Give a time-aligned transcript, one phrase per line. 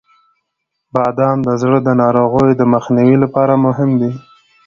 [0.93, 4.11] •بادام د زړه د ناروغیو د مخنیوي لپاره مهم دی.